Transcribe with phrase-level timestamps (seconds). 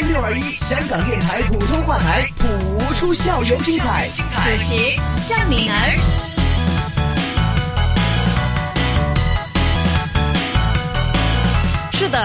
[0.00, 4.08] 六二一香港电台普通话台谱出校园精彩。
[4.08, 6.29] 主持张敏儿。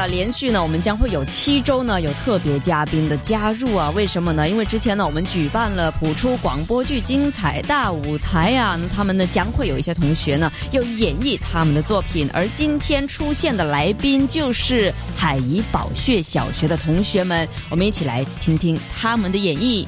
[0.08, 3.90] 连续呢，我们将会有七周呢有特别嘉宾的加入啊。
[3.92, 4.50] 为什么呢？
[4.50, 12.30] 因为之前呢，我们举办了谱出广播剧精彩大舞台啊，他们呢将会有一些同学呢又演绎他们的作品。
[12.34, 19.86] 而今天出现的来宾就是海怡宝穴小学的同学们，我们一起来听听他们的演绎。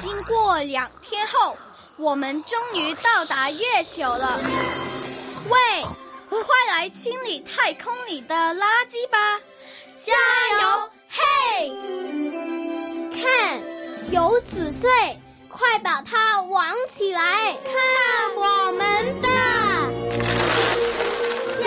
[0.00, 1.56] 经过两天后，
[1.98, 4.40] 我们终于到达月球了。
[6.90, 9.40] 清理太空里的垃圾吧！
[9.96, 10.12] 加
[10.60, 11.72] 油，嘿！
[13.22, 13.62] 看，
[14.10, 14.90] 有纸碎，
[15.48, 17.22] 快把它网起来！
[17.62, 19.28] 看我们的，
[21.54, 21.62] 小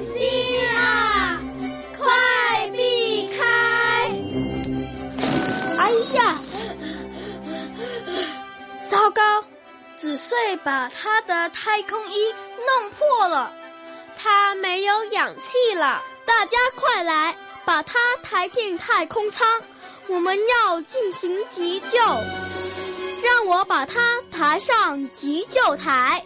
[0.00, 1.42] 心啊！
[1.98, 3.42] 快避开！
[5.78, 6.38] 哎呀，
[8.88, 9.44] 糟糕，
[9.96, 12.32] 纸碎把他的太空衣
[12.66, 13.52] 弄破了。
[14.52, 19.48] 他没有氧气了，大家快来把他抬进太空舱，
[20.08, 21.98] 我们要进行急救。
[23.22, 26.22] 让我把他抬上急救台，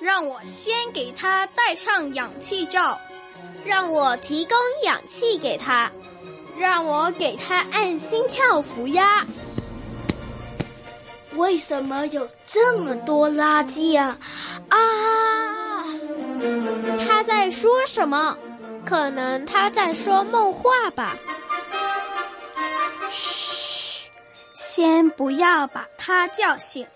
[0.00, 3.00] 让我先给他戴上氧气罩，
[3.64, 5.92] 让我提供氧气给他，
[6.58, 9.24] 让我给他按心跳服压。
[11.36, 14.18] 为什么有这么多垃圾啊？
[14.68, 15.45] 啊！
[17.06, 18.36] 他在说什么？
[18.84, 21.16] 可能他在说梦话吧。
[23.10, 24.08] 嘘，
[24.52, 26.86] 先不要把他叫醒，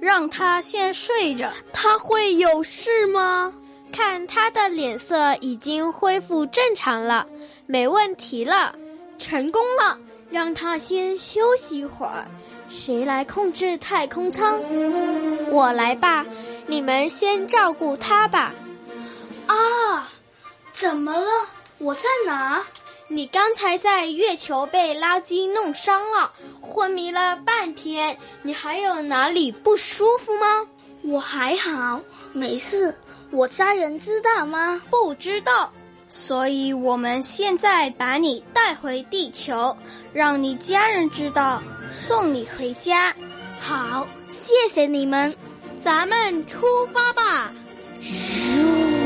[0.00, 1.50] 让他先睡着。
[1.72, 3.52] 他会有事吗？
[3.92, 7.26] 看他的脸色已经恢复正常了，
[7.66, 8.74] 没问题了，
[9.18, 9.98] 成功了。
[10.28, 12.26] 让他先休息一会儿。
[12.68, 14.60] 谁来控制太空舱？
[15.50, 16.26] 我来吧。
[16.66, 18.52] 你们先照顾他吧。
[20.76, 21.26] 怎么了？
[21.78, 22.62] 我在哪？
[23.08, 28.18] 你刚才在月球被垃圾弄伤了，昏迷了半天。
[28.42, 30.66] 你还有哪里不舒服吗？
[31.00, 32.02] 我还好，
[32.34, 32.94] 没事。
[33.30, 34.82] 我家人知道吗？
[34.90, 35.72] 不知道。
[36.08, 39.74] 所以我们现在把你带回地球，
[40.12, 43.16] 让你家人知道，送你回家。
[43.58, 45.34] 好，谢谢你们。
[45.78, 47.50] 咱们出发吧。
[48.02, 49.05] 咻。